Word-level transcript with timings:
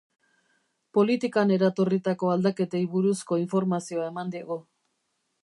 Politikan 0.97 1.53
eratorritako 1.57 2.31
aldaketei 2.37 2.81
buruzko 2.95 3.39
informazioa 3.45 4.09
eman 4.15 4.35
digu. 4.39 4.61